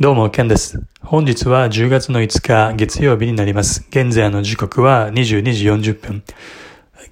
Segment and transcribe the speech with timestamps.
[0.00, 0.80] どうも、ケンです。
[1.00, 3.84] 本日は10月の5日月曜日になります。
[3.90, 6.22] 現在の時刻は22時40分。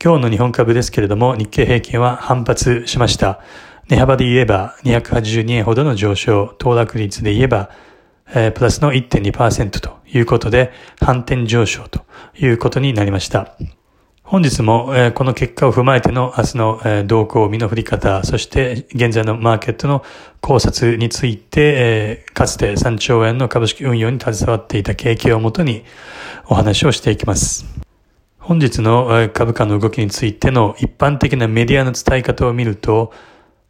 [0.01, 3.41] 今日の日本株ですけれども、日経平均は反発しました。
[3.89, 7.71] 値幅で言えば282円ほどの上昇、騰落率で言えば、
[8.29, 12.05] えー、プラスの1.2%ということで、反転上昇と
[12.39, 13.57] いうことになりました。
[14.29, 20.03] 本日も、え、この結果を踏まえての明日の、え、動向、身の振り方、そして現在のマーケットの
[20.41, 25.85] 考察について、え、かつて3兆円の株式運用に携わっていた経験をもとに
[26.47, 27.67] お話をしていきます。
[28.41, 33.13] 本日の株価の動きについての一般的なメディアの伝え方を見ると、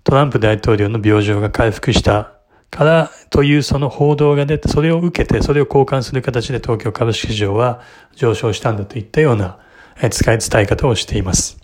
[0.04, 2.32] トランプ大統領の病状が回復した
[2.70, 7.82] からというその報道が出て、それを受けて、それを交換する形で東京株式市場は
[8.14, 9.58] 上昇したんだといったような
[10.10, 11.58] 使い伝え方をしています。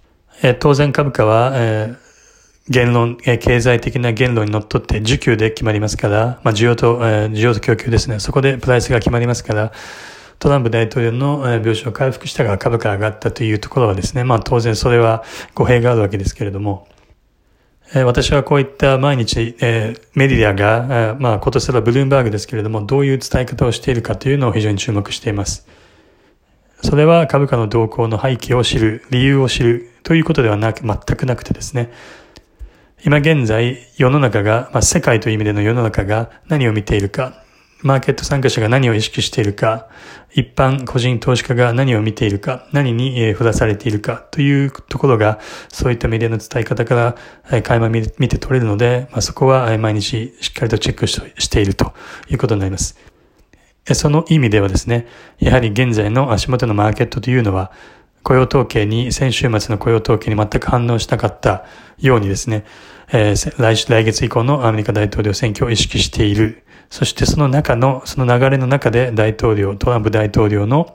[0.60, 1.95] 当然株価は、え
[2.68, 8.20] 言論、経済的な言論にのっとって需給で決まりますから、まあ、需要と、需要と供給ですね。
[8.20, 9.73] そこでプライスが決まりますから、
[10.38, 15.23] トランプ大統領の病床を回復したが株価が上がったというところはですね、まあ当然それは
[15.54, 16.88] 語弊があるわけですけれども、
[17.95, 25.66] 私はこういった毎日、えメディアが、まあ今年はブルームバーグですけれども、どういう伝え方をしているかというのを非常に注目しています。
[26.83, 31.91] それは株価の動向の背景を知る、理由を知るということではなく、全くなくてですね。
[33.05, 37.43] 今現在、世の中が、まあ、世界という意味での世の中が何を見ているか、
[37.83, 39.88] マーケット参加者が何を意識しているか、
[40.35, 47.16] 一般個人投資家が何を見ているか、何に振らされているかというところが、そういったメディアの伝え方から
[47.51, 51.93] 垣間見て取れるので、まあ、そこは毎日しっかりとチェックしていると
[52.29, 53.12] いうことになります。
[53.87, 55.07] その意味ではですね、
[55.38, 57.73] やはり現在の足元のマーケットというのは、
[58.23, 61.65] 雇用統計に、先週末の雇用統計に全く反応しなかった
[61.99, 62.65] ようにですね、
[63.13, 66.62] えー、来来月以降のアメリカ大統領選挙を意識している。
[66.88, 70.94] そしてその中の、その流れの中で大統領、トランプ大統領の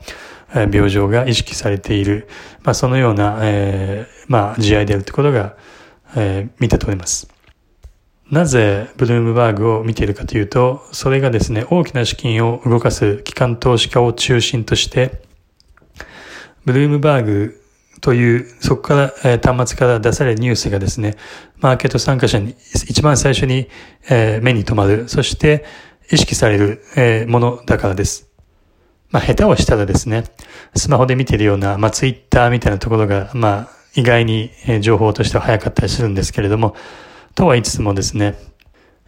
[0.53, 2.27] 病状が意識されている。
[2.63, 5.57] まあそのような、えー、まあ試合であるということが、
[6.15, 7.36] えー、見て取れます。
[8.29, 15.21] なぜブルームバーグを見ているかというと、それがですね、大きな資金を動かす機関投資家を中心として、
[16.65, 17.61] ブルームバーグ
[18.01, 21.15] という、そこから、えー、端末から出されるニュースがですね、
[21.59, 22.55] マーケット参加者に
[22.89, 23.69] 一番最初に、
[24.09, 25.63] えー、目に留まる、そして
[26.11, 28.29] 意識される、えー、ものだからです。
[29.09, 30.25] まあ、下手をしたらですね、
[30.75, 34.51] スマホで見ているような、まあ、ツイッターみたいなところが、まあ、意外に
[34.81, 36.75] 情報としては早かったりするんですけれども、
[37.37, 38.35] とは言いつつもですね、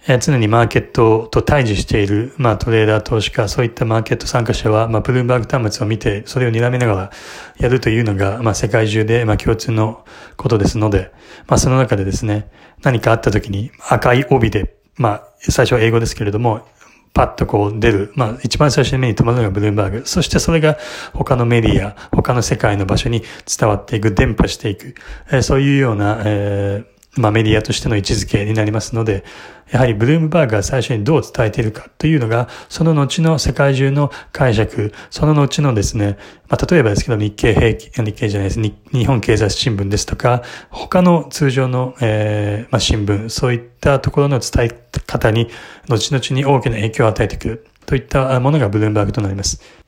[0.07, 7.11] え常にマーケットと対峙している、まあ、トレーダー投資家、そういったマーケット参加者は、まあ、ブルームバーグ端末を見て、それを睨みながら
[7.57, 10.05] やるというのが、まあ、世界中で、まあ、共通の
[10.37, 11.11] ことですので、
[11.47, 12.51] まあ、その中でですね、
[12.83, 16.67] 何かあった時に赤い帯で、まあ、最初は英語ですけれども、
[17.15, 18.13] パッとこう出る。
[18.13, 20.05] まあ一番最初に目に留まるのがブルームバーグ。
[20.05, 20.77] そしてそれが
[21.13, 24.93] 他のメディア、他の世界の場所に伝わっていく、伝播していく。
[25.31, 29.23] えー、そういうような、えーまあメディアとしての位置づけになりますので、
[29.71, 44.69] やはりブルームバーグが最初にどう伝えているかというのが、その後の世界中の解釈、その後のですね、まあ例えばですけど日経平均、日経じゃないです、日本経済新聞ですとか、他の通常の、えー、まあ新聞、そういったところの伝え
[45.05, 45.49] 方に、
[45.87, 49.78] 後々に大きな影響を与えてくるといったものがブルームバーグとなります。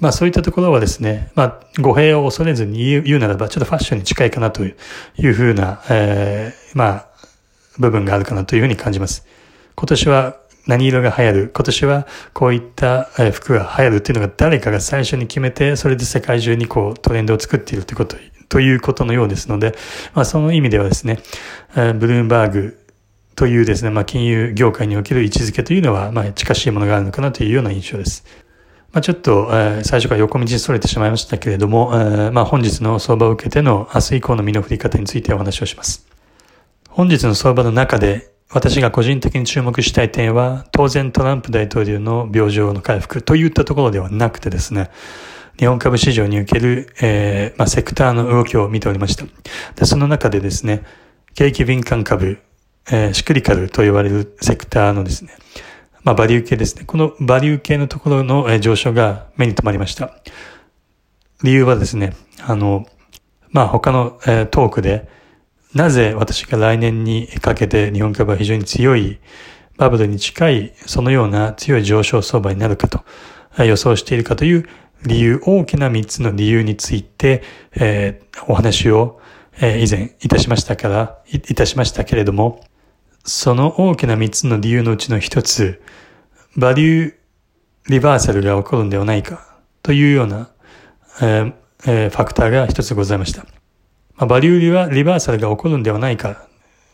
[0.00, 4.74] まあそういったところはですね、まあ語弊を恐れずに言うならば、ちょっとファッションに近いかなとい
[5.18, 7.06] うふうな、えー、まあ、
[7.78, 9.26] 部分があるかなというふうに感じます。
[9.74, 10.36] 今年は
[10.66, 11.50] 何色が流行る？
[11.54, 18.16] 今年はこういった服が流行るっていうのが誰かが最初に決めて、それで世界中にこうトレンドを作っているということ、
[18.48, 19.74] ということのようですので、
[20.14, 21.20] まあその意味ではですね、
[21.74, 22.78] ブルームバーグ
[23.34, 28.24] というですね、まあ金融業界における位置づけというのは、まあ近しいものがあるのかなというような印象です。
[28.96, 36.06] まあ、ちょっと、えー、最初から横道に逸れてしまいましたけれども、えー、まあ、本日の相場を受けての明日以降の身の振り方についてお話をします。
[36.88, 44.90] 本日の相場の中で私が個人的に注目したい点は、当然トランプ大統領の病状の回復といったところではなくてですね、
[45.58, 49.26] 日本株市場における、えー、まあ、セクターの動きを見ておりました。
[49.74, 50.84] で、その中でですね、
[51.34, 52.38] 景気敏感株、
[52.90, 55.32] えー、シクリカルと呼ばれるセクターのですね、
[56.06, 56.84] まあ、バリュー系ですね。
[56.86, 60.12] このバリュー系のところの上昇が目に留まりました。
[61.42, 62.86] 理由はですね、あの、
[63.50, 65.08] まあ、他の、え、トークで、
[65.74, 69.18] なぜ私が来年にかけて日本株は非常に強い
[69.78, 73.04] バブルに近いそのような強い上昇相場になるかと
[73.64, 74.68] 予想しているかという
[75.04, 77.42] 理由、大きな3つの理由について、
[77.74, 79.20] えー、お話を、
[79.60, 82.60] え、以前いたしましたからい、いたしましたけれども、
[83.26, 85.82] その大きな3つの理由のうちの1つ、
[86.56, 87.14] バリュー
[87.88, 90.48] リバーサルが起こるんではないかというような、
[91.20, 91.52] えー
[91.86, 93.42] えー、ファクターが一つございました。
[94.16, 96.46] まあ、バリューリバーサルが起こるんではないか、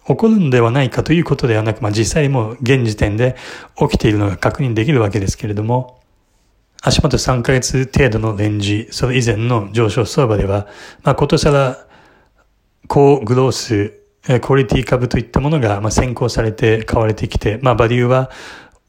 [0.07, 3.37] 起こるんではないかということではなく、まあ、実際もう現時点で
[3.77, 6.01] 起きているのが確認できるわけですけれども、
[6.83, 10.67] 足元3ヶ月程度のレンジ、それ以前の上昇相場では、
[11.05, 11.87] まあ、ことさら
[12.89, 18.31] 高グロース、えクオリティ株といったものが、まあ、先行されて買われてきて、まあ、バリューは、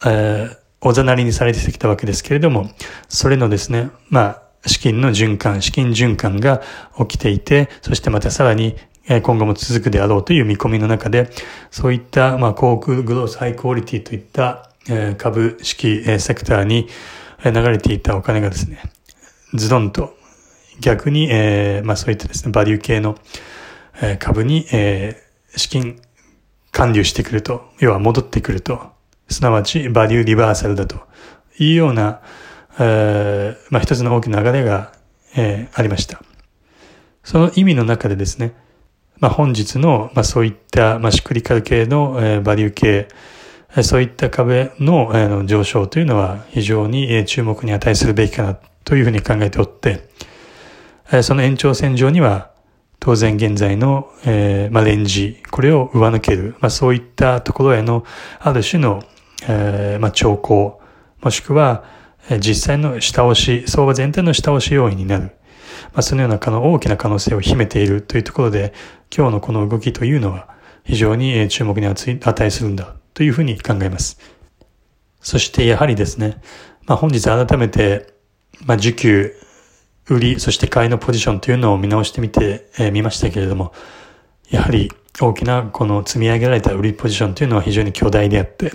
[0.06, 2.70] えー、おざなりにされてきたわけですけれども、
[3.10, 6.62] それのですね、まあ、資金の循環、資金循環が
[6.98, 8.76] 起きていて、そしてまたさらに
[9.24, 11.30] 今後も続くであろうという見込みの中で、
[11.72, 16.88] そういった、まあ、航空グロースハイクオリティといったえ株式えセクターに
[17.44, 18.82] 流れていたお金がですね、
[19.54, 20.16] ズドンと
[20.80, 23.18] 逆に、えー、まあそういったですね、バリュー系の
[24.02, 25.23] え株に、え、
[25.56, 26.00] 資金
[26.72, 28.92] 還流してくると、要は戻ってくると、
[29.30, 31.00] すなわちバリューリバーサルだと
[31.58, 32.22] いうような、
[32.80, 34.94] えー、まあ一つの大きな流れが、
[35.36, 36.22] えー、ありました。
[37.24, 38.54] その意味の中でですね、
[39.20, 43.08] まあ本日の、まあそういった、まあシクリカル系の、えー、バリュー系、
[43.82, 50.08] そういった壁の、えー、上昇というのは非常に、えー、注目に値するべきかなというふうに考えておって、
[51.12, 52.53] えー、その延長線上には
[53.04, 58.06] 当然現在の、えーまあ、レンジ、これを上抜ける、まあ、そういったところへの
[58.40, 59.04] ある種の、
[59.46, 60.80] えーまあ、兆候、
[61.22, 61.84] もしくは、
[62.30, 65.36] え、実際の下押し、相場全体の下押し要因になる。
[65.92, 68.74] まあ、そのような可能大きな可能性を秘めているというところで、
[69.14, 70.48] 今日のこの動きというのは
[70.86, 74.18] 非常に注目に値するんだというふうに考えます。
[75.20, 76.38] そしてやはりですね、
[76.86, 78.14] まあ、本日改めて、
[78.66, 79.34] まあ、需給、
[80.10, 83.74] 売り、そして買いのポジションというのを見直してみて、えー、ましたけれども、
[84.50, 84.92] やはり
[85.22, 88.74] 大きなこの積み上げられた売りポジションというのは非常に巨大であって、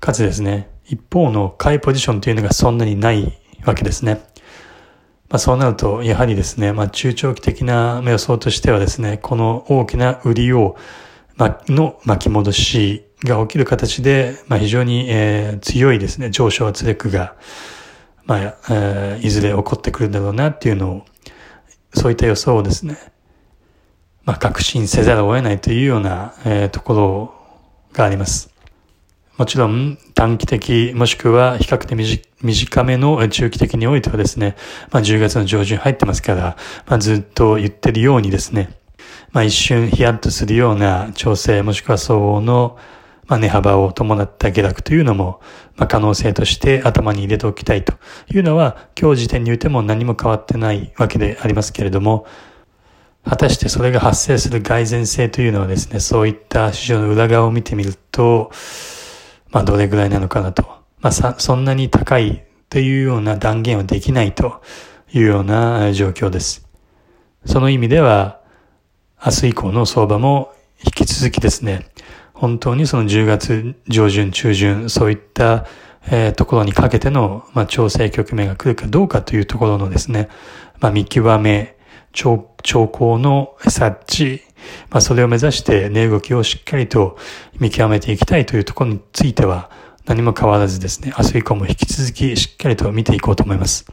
[0.00, 4.22] かつですね、一方の買いポジションというのがそんなにないわけですね。
[5.28, 10.76] まあ、そうなると、やはりですね、まあ、中長期的な予想としてはですね、この大きな売りを、
[11.36, 17.34] ま、の巻き戻しが起きる形で、まあ、非常に、えー、強いですね、上昇圧力が、
[18.26, 18.40] まあ、
[18.70, 21.04] えー、いずれ起こってくるんだろうなっていうのを、
[21.92, 22.96] そういった予想をですね、
[24.24, 27.34] まあ、確信せざるを得ないというような、えー、ところ
[27.92, 28.54] があります。
[29.36, 34.54] もちろん短期的もしくは比較的短めの中期的においてはですね、
[34.92, 36.56] まあ10月の上旬入ってますから、
[36.86, 38.78] まあずっと言ってるようにですね、
[39.32, 42.78] まあ一瞬ヒヤッとするような調整もしくは相応の
[43.26, 45.40] まあ値幅を伴った下落というのも、
[45.76, 47.94] まあ可能性として頭に入れておきたいと
[48.32, 52.26] いうのは今日時点においても何も変わってないわけでありますけれども、
[53.24, 58.50] 果たしてそれが発生する蓋然性というのはですね、そういった市場の裏側を見てみると、
[59.50, 60.84] まあどれぐらいなのかなと。
[61.00, 64.62] まあ、そんなに高いというような断言はできないと
[65.12, 66.66] いうような状況です。
[67.44, 68.40] その意味では、
[69.24, 71.86] 明日以降の相場も引き続きですね、
[72.34, 75.66] 本当にその10月上旬、中旬、そういった、
[76.10, 80.28] えー、ところにかけての、まあ、調整局面が来るかどうかというところのですね、
[80.80, 81.76] まあ、見極め、
[82.12, 82.38] 兆
[82.88, 84.42] 候の察知、
[84.90, 87.16] まあ、それを目指して値動きをしっかりと
[87.58, 89.70] 見極めていきたいというところについては
[90.06, 93.86] 何も変わらずですね、明日以降も引き続きしっかりと見ていこうと思います。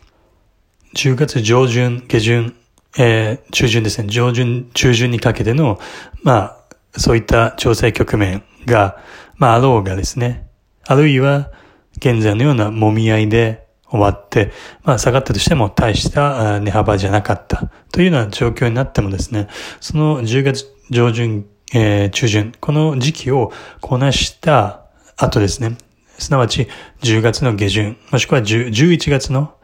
[0.95, 2.55] 10月上旬、下旬、
[2.97, 5.79] えー、中旬ですね、上旬、中旬にかけての、
[6.23, 6.60] まあ、
[6.97, 8.97] そういった調整局面が、
[9.37, 10.47] まあ、あろうがですね、
[10.85, 11.51] あるいは、
[11.97, 14.51] 現在のような揉み合いで終わって、
[14.83, 17.69] まあ下がったとしても大した値幅じゃなかった。
[17.91, 19.47] というような状況になってもですね、
[19.81, 24.85] その10月上旬、えー、中旬、この時期をこなした
[25.17, 25.77] 後ですね、
[26.17, 26.67] すなわち
[27.01, 29.55] 10月の下旬、もしくは11月の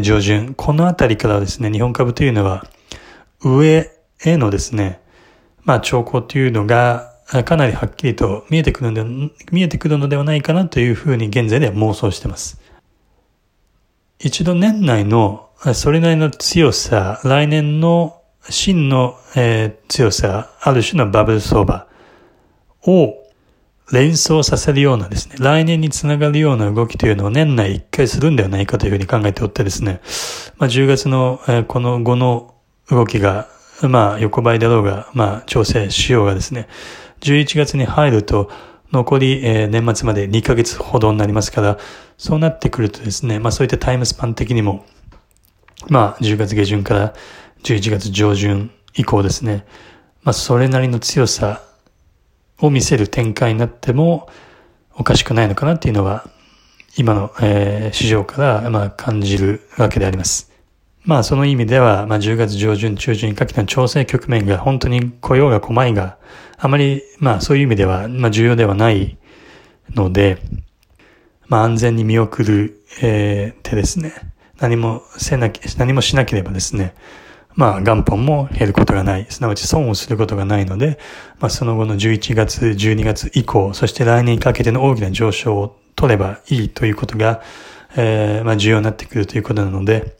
[0.00, 2.64] 上旬、このあたりからですね、日本株というのは
[3.42, 3.90] 上
[4.24, 5.00] へのですね、
[5.66, 7.12] まあ兆候というのが
[7.44, 12.60] かなりはっきりと見えてくるので、見えてくるのではないかなというふうに現在では妄想しています。
[14.18, 21.88] 一度年内のそれなりの強さ、来年の真の、えー、強さ、ある種のバブル相場
[22.86, 23.14] を
[23.92, 30.00] 連想させるようなですね、来年につながるような動きというのを年内一回するんではないかというふうに考えておってですね、
[30.58, 32.54] まあ、10月の、えー、この後の
[32.88, 33.48] 動きが、
[33.82, 36.68] まあ横ばいだろうが、まあ調整しようがですね、
[37.20, 38.50] 11月に入ると、
[38.92, 41.78] 残り、えー、年末まで2ヶ月ほどになりますから、
[42.16, 44.86] そうなってくるとですね、まあそういったタイムスパン的にも、
[45.88, 47.14] まあ10月下旬から
[47.64, 49.66] 11月上旬以降ですね、
[50.22, 51.62] まあそれなりの強さ
[52.60, 54.28] を見せる展開になっても
[54.94, 56.28] おかしくないのかなっていうのは、
[56.96, 60.50] 今の、えー、市場から、まあ、感じるわけであります。
[61.06, 66.18] まあその意味では、まあ10月上旬、中旬にかけての調整局面が本当に雇用が細いが、
[66.58, 69.16] あまり、まあそういう意味では、まあ重要ではない
[69.94, 70.38] ので、
[71.46, 74.14] まあ安全に見送る、えー、手ですね。
[74.58, 76.92] 何もせなき、何もしなければですね、
[77.54, 80.98] まあ元本も減ることがない、すなわち損をすることがないので、
[81.38, 87.42] まあその後の11月、12月以降、そして来年にかけての大きな上昇を取ればいいということが、
[87.96, 90.16] えー、まあ重要になってくるということなので、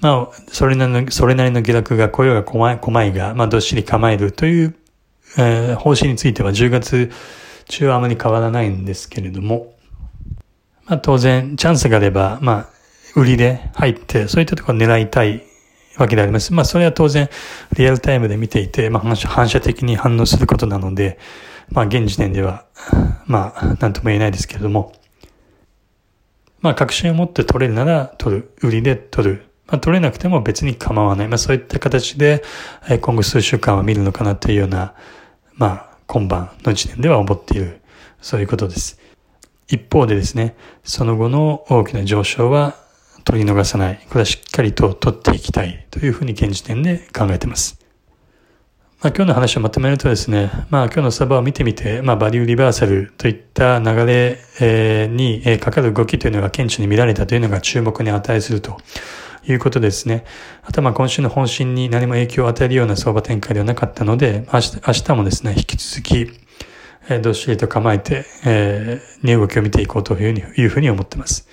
[0.00, 4.74] まあ、それなりの、それなりの下落が、雇用が細い、細いが、まあ、どっしり構えるという、
[5.38, 7.10] えー、方針については10月
[7.68, 9.74] 中はあまり変わらないんですけれども、
[10.86, 12.68] まあ、当然、チャンスがあれば、まあ、
[13.16, 15.42] 売りで入って、そういったところを狙いたい
[15.96, 16.52] わけであります。
[16.52, 17.28] まあ、それは当然、
[17.76, 21.18] リアルタイムで見ていて、まあ、反射的に反応することなので、
[21.70, 22.66] まあ、現時点では、
[23.26, 24.92] まあ、なんとも言えないですけれども、
[26.60, 31.28] まあ、確信を持って取れるなら取る、売りで取る、まあ、取れなくても別に構わない。
[31.28, 32.42] まあ、そういった形で、
[32.88, 34.94] え今後数週間は見るのかなというような、
[35.54, 37.80] まあ、今晩の時点では思っている。
[38.20, 38.98] そういうことです。
[39.68, 42.76] 一方でですね、その後の大きな上昇は
[43.24, 44.00] 取り逃さない。
[44.08, 47.80] これはしっかりと取っていきたいというふうに現時点で考えています。
[49.00, 58.78] まあ、今日の話をまとめるとですね、まあ今日のサバを見てみて、まあバリューリバーサルといった流れ、に、かかる動きというのが顕著に見られたというのが注目に値すると
[59.46, 60.24] いうことですね。
[60.62, 66.30] あとは今週の本心に何も影響を与えるような相場展開ではなかったので、明日明日もですね、引き続き、
[67.08, 71.48] えー、どっしりと構えて、えー、値動きを見ていこうというふうにいうふうに思っています。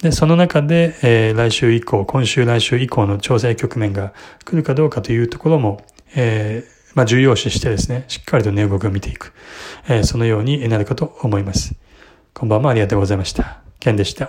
[0.00, 4.12] で、その中で、えー、来週以降、今週来週以降の調整局面が
[4.44, 5.82] 来るかどうかというところも、
[6.14, 9.32] えー、まあ、重要視してですね、しっかりと値動きを見ていく、
[9.88, 11.74] えー、そのようになるかと思います。
[12.32, 13.60] こんばんはありがとうございました。
[13.80, 14.22] ケンでした。